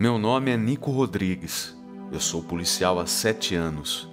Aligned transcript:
Meu 0.00 0.16
nome 0.16 0.52
é 0.52 0.56
Nico 0.56 0.92
Rodrigues. 0.92 1.76
Eu 2.12 2.20
sou 2.20 2.40
policial 2.40 3.00
há 3.00 3.06
sete 3.06 3.56
anos. 3.56 4.08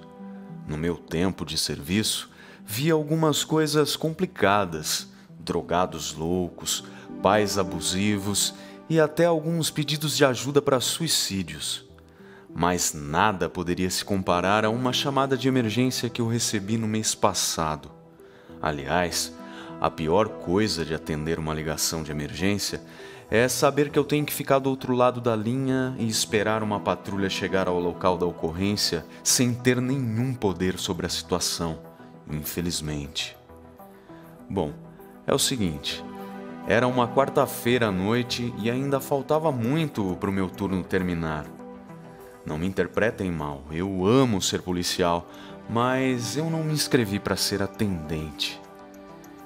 No 0.68 0.76
meu 0.76 0.98
tempo 0.98 1.46
de 1.46 1.60
serviço, 1.60 2.32
vi 2.66 2.90
algumas 2.90 3.44
coisas 3.44 3.96
complicadas: 3.96 5.08
drogados 5.40 6.12
loucos, 6.16 6.86
pais 7.22 7.60
abusivos 7.60 8.56
e 8.90 9.00
até 9.00 9.26
alguns 9.26 9.70
pedidos 9.70 10.18
de 10.18 10.26
ajuda 10.26 10.60
para 10.60 10.80
suicídios. 10.80 11.86
Mas 12.52 12.92
nada 12.92 13.48
poderia 13.48 13.92
se 13.92 14.04
comparar 14.04 14.66
a 14.66 14.72
uma 14.72 14.92
chamada 14.92 15.38
de 15.38 15.48
emergência 15.48 16.10
que 16.10 16.20
eu 16.20 16.28
recebi 16.28 16.80
no 16.80 16.88
mês 16.88 17.14
passado. 17.14 17.92
Aliás, 18.60 19.32
a 19.80 19.92
pior 19.92 20.30
coisa 20.30 20.84
de 20.84 20.96
atender 20.96 21.38
uma 21.38 21.54
ligação 21.54 22.02
de 22.02 22.10
emergência 22.10 22.82
é 23.30 23.48
saber 23.48 23.90
que 23.90 23.98
eu 23.98 24.04
tenho 24.04 24.26
que 24.26 24.34
ficar 24.34 24.60
do 24.60 24.70
outro 24.70 24.94
lado 24.94 25.20
da 25.20 25.36
linha 25.36 25.96
e 25.98 26.08
esperar 26.08 26.62
uma 26.62 26.80
patrulha 26.80 27.30
chegar 27.30 27.68
ao 27.68 27.80
local 27.80 28.18
da 28.18 28.26
ocorrência 28.26 29.06
sem 29.24 29.54
ter 29.54 29.82
nenhum 29.82 30.34
poder 30.34 30.78
sobre 30.78 31.06
a 31.06 31.10
situação, 31.10 31.80
infelizmente. 32.30 33.36
Bom, 34.50 34.72
é 35.26 35.34
o 35.34 35.40
seguinte: 35.40 36.04
era 36.68 36.88
uma 36.88 37.08
quarta-feira 37.08 37.88
à 37.88 37.92
noite 37.92 38.54
e 38.60 38.70
ainda 38.70 39.00
faltava 39.00 39.52
muito 39.52 40.16
para 40.20 40.30
o 40.30 40.34
meu 40.34 40.50
turno 40.50 40.84
terminar. 40.84 41.46
Não 42.46 42.60
me 42.60 42.68
interpretem 42.68 43.32
mal, 43.32 43.64
eu 43.72 44.06
amo 44.06 44.40
ser 44.40 44.62
policial, 44.62 45.28
mas 45.68 46.38
eu 46.38 46.48
não 46.50 46.64
me 46.64 46.74
inscrevi 46.74 47.20
para 47.20 47.36
ser 47.36 47.64
atendente. 47.64 48.62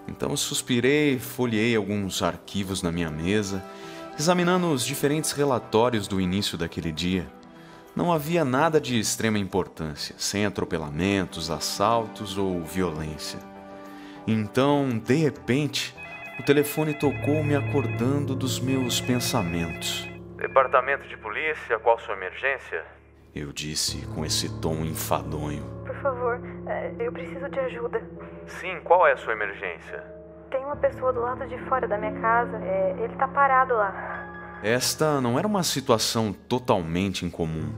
Então 0.10 0.36
suspirei, 0.36 1.20
folhei 1.20 1.76
alguns 1.76 2.24
arquivos 2.24 2.82
na 2.82 2.92
minha 2.92 3.12
mesa, 3.12 3.64
examinando 4.18 4.72
os 4.72 4.84
diferentes 4.84 5.32
relatórios 5.32 6.08
do 6.08 6.20
início 6.20 6.58
daquele 6.58 6.92
dia. 6.92 7.28
Não 7.96 8.12
havia 8.12 8.44
nada 8.44 8.82
de 8.82 9.00
extrema 9.00 9.38
importância, 9.38 10.16
sem 10.18 10.46
atropelamentos, 10.46 11.52
assaltos 11.52 12.38
ou 12.38 12.64
violência. 12.64 13.40
Então, 14.26 14.90
de 14.98 15.16
repente, 15.16 15.96
o 16.40 16.44
telefone 16.44 16.94
tocou 16.94 17.44
me 17.44 17.56
acordando 17.56 18.36
dos 18.36 18.60
meus 18.60 19.00
pensamentos. 19.00 20.10
Departamento 20.38 21.08
de 21.08 21.18
polícia, 21.18 21.78
qual 21.80 22.00
sua 22.00 22.16
emergência? 22.16 22.84
Eu 23.36 23.52
disse 23.54 24.08
com 24.08 24.26
esse 24.26 24.60
tom 24.60 24.84
enfadonho. 24.86 25.64
Por 25.86 25.96
favor, 26.02 26.42
é, 26.68 26.94
eu 27.00 27.12
preciso 27.12 27.48
de 27.50 27.60
ajuda. 27.60 28.02
Sim, 28.50 28.80
qual 28.84 29.08
é 29.08 29.14
a 29.14 29.18
sua 29.18 29.34
emergência? 29.34 30.04
Tem 30.50 30.64
uma 30.66 30.76
pessoa 30.76 31.14
do 31.14 31.22
lado 31.22 31.48
de 31.48 31.58
fora 31.66 31.88
da 31.88 31.98
minha 31.98 32.20
casa. 32.20 32.58
É, 32.58 32.96
ele 33.00 33.16
tá 33.16 33.28
parado 33.28 33.76
lá. 33.76 34.60
Esta 34.64 35.22
não 35.22 35.38
era 35.38 35.48
uma 35.48 35.64
situação 35.64 36.34
totalmente 36.34 37.26
incomum. 37.26 37.72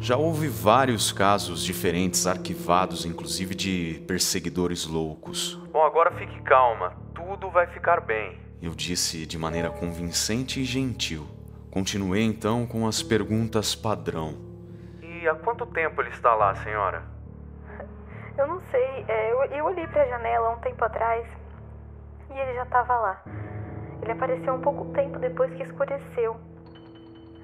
Já 0.00 0.16
houve 0.16 0.48
vários 0.48 1.12
casos 1.12 1.62
diferentes 1.62 2.26
arquivados, 2.26 3.04
inclusive 3.04 3.54
de 3.54 4.02
perseguidores 4.06 4.86
loucos. 4.86 5.54
Bom, 5.70 5.84
agora 5.84 6.10
fique 6.12 6.40
calma. 6.42 6.92
Tudo 7.14 7.50
vai 7.50 7.66
ficar 7.66 8.00
bem. 8.00 8.38
Eu 8.60 8.74
disse 8.74 9.26
de 9.26 9.38
maneira 9.38 9.70
convincente 9.70 10.60
e 10.60 10.64
gentil. 10.64 11.26
Continuei 11.70 12.22
então 12.22 12.66
com 12.66 12.86
as 12.86 13.02
perguntas 13.02 13.74
padrão. 13.74 14.34
E 15.02 15.28
há 15.28 15.34
quanto 15.34 15.66
tempo 15.66 16.00
ele 16.00 16.10
está 16.10 16.34
lá, 16.34 16.54
senhora? 16.56 17.15
Eu 18.38 18.46
não 18.46 18.60
sei. 18.70 19.04
É, 19.08 19.32
eu, 19.32 19.44
eu 19.44 19.64
olhei 19.64 19.86
pra 19.86 20.06
janela 20.06 20.50
um 20.50 20.60
tempo 20.60 20.84
atrás 20.84 21.26
e 22.30 22.38
ele 22.38 22.54
já 22.54 22.62
estava 22.64 22.96
lá. 22.96 23.22
Ele 24.02 24.12
apareceu 24.12 24.54
um 24.54 24.60
pouco 24.60 24.92
tempo 24.92 25.18
depois 25.18 25.52
que 25.54 25.62
escureceu. 25.62 26.36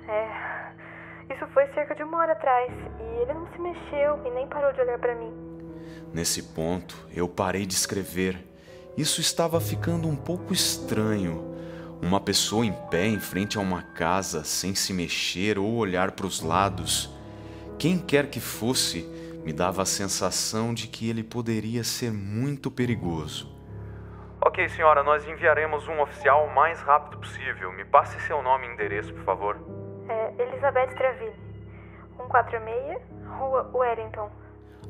É. 0.08 1.32
Isso 1.32 1.46
foi 1.48 1.66
cerca 1.68 1.94
de 1.94 2.02
uma 2.02 2.18
hora 2.18 2.32
atrás 2.32 2.70
e 3.00 3.22
ele 3.22 3.32
não 3.32 3.46
se 3.52 3.58
mexeu 3.58 4.20
e 4.26 4.30
nem 4.30 4.46
parou 4.48 4.72
de 4.72 4.80
olhar 4.80 4.98
para 4.98 5.14
mim. 5.14 5.32
Nesse 6.12 6.42
ponto, 6.42 6.94
eu 7.14 7.26
parei 7.26 7.64
de 7.64 7.74
escrever. 7.74 8.46
Isso 8.96 9.20
estava 9.20 9.60
ficando 9.60 10.06
um 10.06 10.16
pouco 10.16 10.52
estranho. 10.52 11.50
Uma 12.02 12.20
pessoa 12.20 12.66
em 12.66 12.72
pé 12.90 13.06
em 13.06 13.18
frente 13.18 13.56
a 13.56 13.60
uma 13.60 13.82
casa, 13.82 14.44
sem 14.44 14.74
se 14.74 14.92
mexer 14.92 15.58
ou 15.58 15.76
olhar 15.76 16.10
para 16.12 16.26
os 16.26 16.42
lados. 16.42 17.10
Quem 17.78 17.98
quer 17.98 18.28
que 18.28 18.40
fosse, 18.40 19.08
me 19.44 19.52
dava 19.52 19.82
a 19.82 19.86
sensação 19.86 20.72
de 20.72 20.86
que 20.86 21.10
ele 21.10 21.22
poderia 21.22 21.82
ser 21.82 22.12
muito 22.12 22.70
perigoso. 22.70 23.50
Ok, 24.44 24.68
senhora, 24.70 25.02
nós 25.02 25.26
enviaremos 25.26 25.86
um 25.86 26.00
oficial 26.00 26.46
o 26.46 26.54
mais 26.54 26.80
rápido 26.80 27.18
possível. 27.18 27.72
Me 27.72 27.84
passe 27.84 28.20
seu 28.20 28.42
nome 28.42 28.66
e 28.66 28.72
endereço, 28.72 29.12
por 29.14 29.24
favor. 29.24 29.56
É 30.08 30.42
Elizabeth 30.42 30.94
Travini, 30.96 31.32
146, 32.16 33.00
Rua 33.38 33.70
Wellington. 33.72 34.30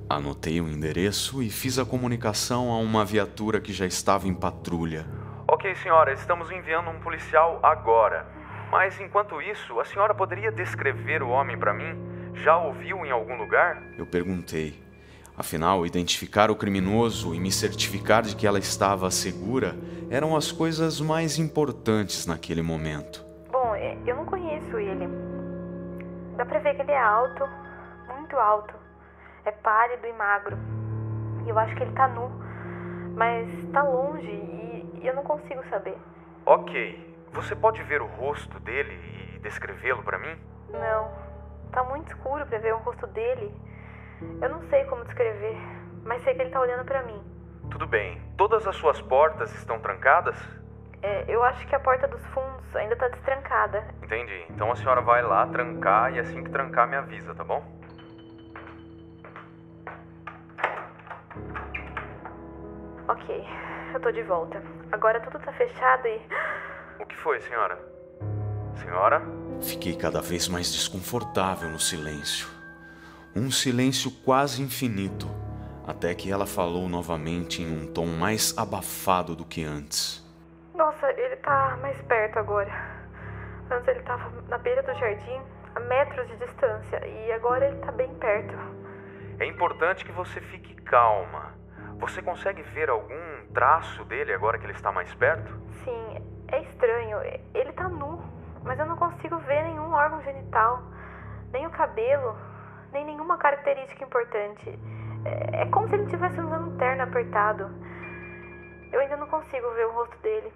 Anotei 0.09 0.61
o 0.61 0.69
endereço 0.69 1.43
e 1.43 1.51
fiz 1.51 1.79
a 1.79 1.85
comunicação 1.85 2.71
a 2.71 2.79
uma 2.79 3.05
viatura 3.05 3.61
que 3.61 3.73
já 3.73 3.87
estava 3.87 4.27
em 4.27 4.35
patrulha. 4.35 5.07
Ok, 5.47 5.75
senhora, 5.77 6.13
estamos 6.13 6.51
enviando 6.51 6.91
um 6.91 7.01
policial 7.01 7.61
agora. 7.63 8.27
Mas 8.71 8.99
enquanto 9.01 9.41
isso, 9.43 9.79
a 9.81 9.85
senhora 9.85 10.15
poderia 10.15 10.51
descrever 10.51 11.23
o 11.23 11.29
homem 11.29 11.59
para 11.59 11.75
mim? 11.75 12.12
Já 12.35 12.57
ouviu 12.59 13.05
em 13.05 13.11
algum 13.11 13.37
lugar? 13.37 13.83
Eu 13.97 14.07
perguntei. 14.07 14.83
Afinal, 15.37 15.87
identificar 15.87 16.51
o 16.51 16.57
criminoso 16.57 17.35
e 17.35 17.41
me 17.41 17.51
certificar 17.51 18.23
de 18.23 18.37
que 18.37 18.47
ela 18.47 18.59
estava 18.59 19.11
segura 19.11 19.75
eram 20.11 20.37
as 20.37 20.53
coisas 20.53 21.01
mais 21.01 21.39
importantes 21.39 22.27
naquele 22.27 22.63
momento. 22.63 23.25
Bom, 23.51 23.75
eu 24.07 24.17
não 24.17 24.27
conheço 24.27 24.79
ele. 24.79 25.09
Dá 26.37 26.45
pra 26.45 26.59
ver 26.59 26.75
que 26.75 26.83
ele 26.83 26.93
é 26.93 27.01
alto, 27.01 27.49
muito 28.09 28.37
alto. 28.37 28.75
É 29.45 29.51
pálido 29.51 30.07
e 30.07 30.13
magro. 30.13 30.57
E 31.47 31.49
eu 31.49 31.59
acho 31.59 31.75
que 31.77 31.83
ele 31.83 31.93
tá 31.93 32.09
nu. 32.09 32.31
Mas 33.17 33.49
tá 33.73 33.83
longe 33.83 34.27
e 34.29 35.03
eu 35.03 35.15
não 35.15 35.23
consigo 35.23 35.63
saber. 35.69 35.97
Ok. 36.47 37.11
Você 37.33 37.57
pode 37.57 37.83
ver 37.85 38.03
o 38.03 38.07
rosto 38.07 38.61
dele 38.61 38.93
e 39.37 39.39
descrevê-lo 39.39 40.03
para 40.03 40.19
mim? 40.19 40.37
Não. 40.71 41.22
Tá 41.73 41.83
muito 41.85 42.09
escuro 42.09 42.45
para 42.47 42.59
ver 42.59 42.75
o 42.75 42.79
rosto 42.79 43.07
dele. 43.09 43.51
Eu 44.43 44.51
não 44.51 44.61
sei 44.69 44.85
como 44.85 45.05
descrever, 45.05 45.57
mas 46.05 46.23
sei 46.23 46.35
que 46.35 46.43
ele 46.43 46.51
tá 46.51 46.61
olhando 46.61 46.85
para 46.85 47.03
mim. 47.03 47.21
Tudo 47.71 47.87
bem. 47.87 48.21
Todas 48.37 48.67
as 48.67 48.77
suas 48.77 49.01
portas 49.01 49.53
estão 49.55 49.81
trancadas? 49.81 50.37
É, 51.01 51.25
eu 51.27 51.43
acho 51.43 51.67
que 51.67 51.75
a 51.75 51.81
porta 51.81 52.07
dos 52.07 52.25
fundos 52.27 52.77
ainda 52.77 52.95
tá 52.95 53.09
destrancada. 53.09 53.83
Entendi. 54.03 54.45
Então 54.51 54.71
a 54.71 54.77
senhora 54.77 55.01
vai 55.01 55.23
lá 55.23 55.47
trancar 55.47 56.15
e 56.15 56.21
assim 56.21 56.45
que 56.45 56.51
trancar 56.51 56.87
me 56.87 56.95
avisa, 56.95 57.35
tá 57.35 57.43
bom? 57.43 57.63
Ok, 63.09 63.49
eu 63.95 64.01
tô 64.01 64.13
de 64.13 64.23
volta. 64.23 64.63
Agora 64.93 65.21
tudo 65.21 65.39
tá 65.41 65.53
fechado 65.53 66.07
e. 66.07 66.21
O 67.01 67.07
que 67.07 67.17
foi, 67.17 67.41
senhora? 67.41 67.92
Senhora? 68.77 69.23
Fiquei 69.61 69.97
cada 69.97 70.21
vez 70.21 70.49
mais 70.49 70.73
desconfortável 70.73 71.69
no 71.69 71.79
silêncio. 71.79 72.49
Um 73.35 73.51
silêncio 73.51 74.11
quase 74.25 74.63
infinito, 74.63 75.27
até 75.87 76.15
que 76.15 76.31
ela 76.31 76.47
falou 76.47 76.89
novamente 76.89 77.63
em 77.63 77.71
um 77.71 77.87
tom 77.93 78.07
mais 78.07 78.57
abafado 78.57 79.35
do 79.35 79.45
que 79.45 79.65
antes. 79.65 80.23
Nossa, 80.75 81.11
ele 81.13 81.37
tá 81.37 81.79
mais 81.81 82.01
perto 82.03 82.39
agora. 82.39 82.73
Antes 83.71 83.89
ele 83.89 84.01
tava 84.01 84.31
na 84.49 84.59
beira 84.59 84.83
do 84.83 84.93
jardim, 84.99 85.41
a 85.75 85.81
metros 85.81 86.27
de 86.29 86.37
distância, 86.37 87.07
e 87.07 87.33
agora 87.33 87.67
ele 87.67 87.77
tá 87.79 87.93
bem 87.93 88.13
perto. 88.15 88.55
É 89.39 89.47
importante 89.47 90.05
que 90.05 90.13
você 90.13 90.41
fique 90.41 90.75
calma. 90.83 91.55
Você 91.99 92.21
consegue 92.21 92.63
ver 92.63 92.91
algum 92.91 93.47
traço 93.55 94.05
dele 94.05 94.33
agora 94.33 94.59
que 94.59 94.67
ele 94.67 94.73
está 94.73 94.93
mais 94.93 95.15
perto? 95.15 95.53
Sim, 95.85 96.23
é 96.49 96.63
estranho. 96.63 97.19
Ele 97.55 97.73
tá 97.73 97.89
nu, 97.89 98.23
mas 98.65 98.79
eu 98.79 98.87
não 98.87 98.97
consigo 98.97 99.37
ver 99.39 99.63
nenhum 99.65 99.93
órgão 99.93 100.23
genital, 100.23 100.83
nem 101.53 101.67
o 101.67 101.71
cabelo, 101.71 102.37
nem 102.93 103.05
nenhuma 103.05 103.37
característica 103.39 104.05
importante. 104.05 104.79
É, 105.25 105.63
é 105.63 105.67
como 105.67 105.89
se 105.89 105.95
ele 105.95 106.05
estivesse 106.05 106.41
usando 106.41 106.69
um 106.69 106.77
terno 106.77 107.03
apertado. 107.03 107.71
Eu 108.93 109.01
ainda 109.01 109.17
não 109.17 109.27
consigo 109.27 109.71
ver 109.71 109.87
o 109.87 109.93
rosto 109.93 110.17
dele. 110.19 110.53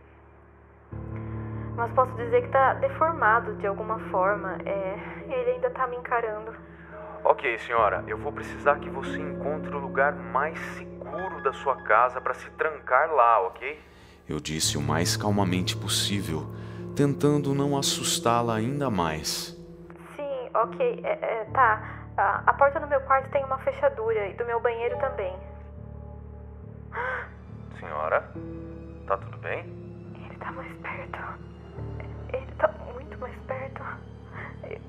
Mas 1.77 1.93
posso 1.93 2.13
dizer 2.15 2.43
que 2.43 2.49
tá 2.49 2.75
deformado 2.75 3.55
de 3.57 3.67
alguma 3.67 3.99
forma. 4.11 4.59
É, 4.65 4.99
ele 5.29 5.51
ainda 5.53 5.71
tá 5.71 5.87
me 5.87 5.97
encarando. 5.97 6.55
Ok, 7.25 7.59
senhora, 7.59 8.05
eu 8.07 8.17
vou 8.17 8.33
precisar 8.33 8.79
que 8.79 8.89
você 8.89 9.19
encontre 9.19 9.75
o 9.75 9.79
lugar 9.79 10.15
mais 10.15 10.59
seguro 10.77 11.43
da 11.43 11.53
sua 11.53 11.77
casa 11.77 12.21
para 12.21 12.35
se 12.35 12.49
trancar 12.53 13.11
lá, 13.13 13.41
ok? 13.41 13.81
Eu 14.29 14.39
disse 14.39 14.79
o 14.79 14.81
mais 14.81 15.17
calmamente 15.17 15.77
possível, 15.77 16.47
tentando 16.97 17.55
não 17.55 17.77
assustá-la 17.77 18.57
ainda 18.57 18.89
mais. 18.89 19.55
Sim, 20.17 20.51
ok, 20.55 21.01
é, 21.05 21.11
é, 21.11 21.45
tá. 21.53 22.07
A, 22.17 22.43
a 22.47 22.55
porta 22.55 22.81
do 22.81 22.87
meu 22.87 23.01
quarto 23.03 23.31
tem 23.31 23.45
uma 23.45 23.59
fechadura 23.59 24.27
e 24.27 24.33
do 24.33 24.47
meu 24.47 24.59
banheiro 24.61 24.97
também. 24.99 25.37
Senhora, 27.79 28.23
tá 29.07 29.19
tudo 29.19 29.37
bem? 29.39 29.59
Ele 30.25 30.39
tá 30.39 30.51
mais 30.53 30.73
perto. 30.79 31.19
Ele 32.33 32.53
tá 32.59 32.73
muito 32.91 33.19
mais 33.19 33.37
perto. 33.47 33.83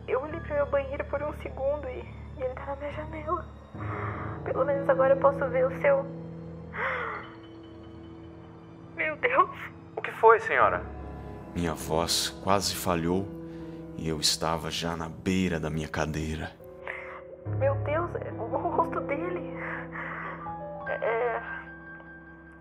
Eu 0.07 0.21
olhei 0.21 0.39
pro 0.39 0.53
meu 0.53 0.65
banheiro 0.67 1.03
por 1.05 1.21
um 1.21 1.33
segundo 1.41 1.85
e, 1.89 2.05
e 2.37 2.41
ele 2.41 2.53
tá 2.53 2.67
na 2.67 2.75
minha 2.77 2.91
janela. 2.93 3.45
Pelo 4.45 4.63
menos 4.63 4.87
agora 4.87 5.13
eu 5.13 5.19
posso 5.19 5.45
ver 5.49 5.65
o 5.65 5.81
seu. 5.81 6.05
Meu 8.95 9.17
Deus! 9.17 9.49
O 9.97 10.01
que 10.01 10.11
foi, 10.13 10.39
senhora? 10.39 10.96
Minha 11.55 11.73
voz 11.73 12.29
quase 12.43 12.75
falhou 12.75 13.25
e 13.97 14.07
eu 14.07 14.19
estava 14.19 14.69
já 14.69 14.95
na 14.95 15.09
beira 15.09 15.59
da 15.59 15.69
minha 15.69 15.87
cadeira. 15.87 16.51
Meu 17.57 17.75
Deus, 17.75 18.11
o 18.37 18.45
rosto 18.45 18.99
dele. 19.01 19.57
É, 21.01 21.41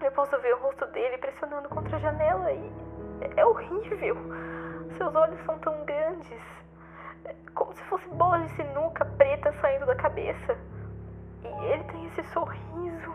eu 0.02 0.12
posso 0.12 0.38
ver 0.40 0.54
o 0.54 0.58
rosto 0.58 0.86
dele 0.86 1.18
pressionando 1.18 1.68
contra 1.68 1.96
a 1.96 2.00
janela 2.00 2.52
e 2.52 2.70
é 3.36 3.44
horrível. 3.44 4.16
Seus 4.96 5.14
olhos 5.14 5.38
são 5.44 5.58
tão 5.58 5.84
grandes, 5.84 6.40
como 7.54 7.74
se 7.74 7.82
fosse 7.84 8.08
bolas 8.10 8.42
de 8.48 8.56
sinuca 8.56 9.04
preta 9.04 9.52
saindo 9.60 9.86
da 9.86 9.96
cabeça. 9.96 10.56
E 11.42 11.64
ele 11.66 11.84
tem 11.84 12.06
esse 12.06 12.22
sorriso 12.32 13.14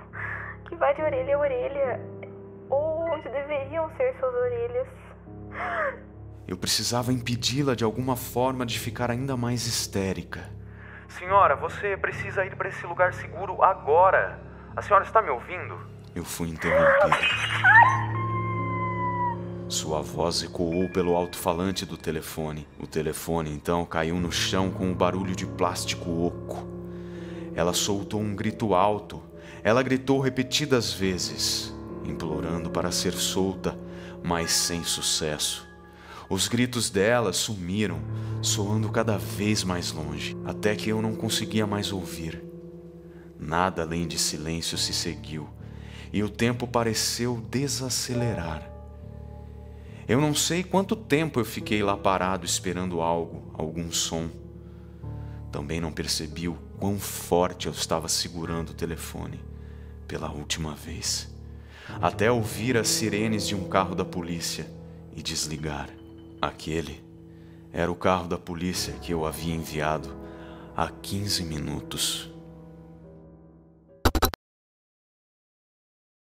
que 0.65 0.75
vai 0.75 0.93
de 0.93 1.01
orelha 1.01 1.35
a 1.35 1.39
orelha, 1.39 1.99
ou 2.69 3.01
onde 3.09 3.27
deveriam 3.29 3.89
ser 3.97 4.15
suas 4.19 4.33
orelhas. 4.33 4.87
Eu 6.47 6.57
precisava 6.57 7.13
impedi-la 7.13 7.75
de 7.75 7.83
alguma 7.83 8.15
forma 8.15 8.65
de 8.65 8.77
ficar 8.77 9.09
ainda 9.09 9.37
mais 9.37 9.65
histérica. 9.65 10.49
Senhora, 11.07 11.55
você 11.55 11.95
precisa 11.95 12.45
ir 12.45 12.55
para 12.55 12.69
esse 12.69 12.85
lugar 12.85 13.13
seguro 13.13 13.63
agora. 13.63 14.39
A 14.75 14.81
senhora 14.81 15.03
está 15.03 15.21
me 15.21 15.29
ouvindo? 15.29 15.77
Eu 16.13 16.25
fui 16.25 16.49
interrompido. 16.49 17.17
Sua 19.69 20.01
voz 20.01 20.43
ecoou 20.43 20.89
pelo 20.89 21.15
alto-falante 21.15 21.85
do 21.85 21.95
telefone. 21.95 22.67
O 22.77 22.85
telefone 22.85 23.49
então 23.53 23.85
caiu 23.85 24.15
no 24.15 24.29
chão 24.31 24.69
com 24.69 24.87
um 24.87 24.93
barulho 24.93 25.33
de 25.33 25.45
plástico 25.45 26.25
oco. 26.25 26.67
Ela 27.55 27.73
soltou 27.73 28.19
um 28.19 28.35
grito 28.35 28.73
alto. 28.73 29.23
Ela 29.63 29.81
gritou 29.81 30.19
repetidas 30.19 30.91
vezes, 30.91 31.73
implorando 32.05 32.69
para 32.69 32.91
ser 32.91 33.13
solta, 33.13 33.77
mas 34.23 34.51
sem 34.51 34.83
sucesso. 34.83 35.67
Os 36.29 36.47
gritos 36.47 36.89
dela 36.89 37.33
sumiram, 37.33 37.99
soando 38.41 38.89
cada 38.89 39.17
vez 39.17 39.63
mais 39.63 39.91
longe, 39.91 40.37
até 40.45 40.75
que 40.75 40.89
eu 40.89 41.01
não 41.01 41.15
conseguia 41.15 41.67
mais 41.67 41.91
ouvir. 41.91 42.43
Nada 43.37 43.81
além 43.81 44.07
de 44.07 44.17
silêncio 44.17 44.77
se 44.77 44.93
seguiu, 44.93 45.49
e 46.13 46.23
o 46.23 46.29
tempo 46.29 46.67
pareceu 46.67 47.43
desacelerar. 47.49 48.69
Eu 50.07 50.19
não 50.19 50.35
sei 50.35 50.63
quanto 50.63 50.95
tempo 50.95 51.39
eu 51.39 51.45
fiquei 51.45 51.81
lá 51.81 51.95
parado 51.95 52.45
esperando 52.45 53.01
algo, 53.01 53.51
algum 53.53 53.91
som. 53.91 54.29
Também 55.51 55.79
não 55.79 55.91
percebi 55.91 56.47
o 56.47 56.57
quão 56.77 56.99
forte 56.99 57.67
eu 57.67 57.71
estava 57.71 58.07
segurando 58.07 58.71
o 58.71 58.73
telefone 58.73 59.39
pela 60.07 60.29
última 60.29 60.75
vez, 60.75 61.30
até 61.99 62.31
ouvir 62.31 62.77
as 62.77 62.87
sirenes 62.87 63.47
de 63.47 63.55
um 63.55 63.63
carro 63.63 63.95
da 63.95 64.05
polícia 64.05 64.67
e 65.15 65.21
desligar. 65.21 65.89
Aquele 66.41 67.03
era 67.73 67.91
o 67.91 67.95
carro 67.95 68.27
da 68.27 68.37
polícia 68.37 68.93
que 69.01 69.13
eu 69.13 69.25
havia 69.25 69.55
enviado 69.55 70.13
há 70.75 70.87
15 70.89 71.43
minutos. 71.43 72.29